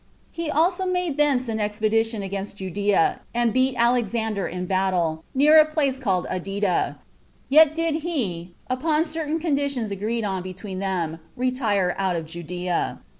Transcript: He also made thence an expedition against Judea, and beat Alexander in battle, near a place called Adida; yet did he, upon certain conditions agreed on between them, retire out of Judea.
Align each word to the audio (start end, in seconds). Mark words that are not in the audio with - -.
He 0.31 0.49
also 0.49 0.87
made 0.87 1.17
thence 1.17 1.47
an 1.47 1.59
expedition 1.59 2.23
against 2.23 2.57
Judea, 2.57 3.19
and 3.35 3.53
beat 3.53 3.75
Alexander 3.77 4.47
in 4.47 4.65
battle, 4.65 5.23
near 5.35 5.59
a 5.59 5.71
place 5.71 5.99
called 5.99 6.25
Adida; 6.25 6.95
yet 7.49 7.75
did 7.75 7.97
he, 7.97 8.55
upon 8.67 9.05
certain 9.05 9.37
conditions 9.39 9.91
agreed 9.91 10.25
on 10.25 10.41
between 10.41 10.79
them, 10.79 11.19
retire 11.35 11.93
out 11.99 12.15
of 12.15 12.25
Judea. 12.25 12.97